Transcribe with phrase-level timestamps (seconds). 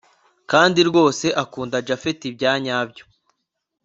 [0.51, 3.03] kandi rwose akunda japhet byanyabyo